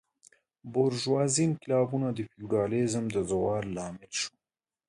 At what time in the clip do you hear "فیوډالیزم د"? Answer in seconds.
2.31-3.17